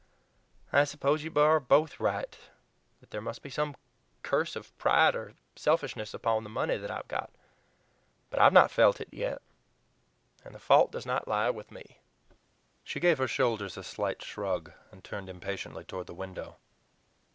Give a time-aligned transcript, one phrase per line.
[0.73, 2.35] I suppose that you are both right;
[3.01, 3.75] that there must be some
[4.23, 7.29] curse of pride or selfishness upon the money that I have got;
[8.31, 9.43] but I have not felt it yet,
[10.43, 11.99] and the fault does not lie with me."
[12.83, 16.55] She gave her shoulders a slight shrug, and turned impatiently toward the window.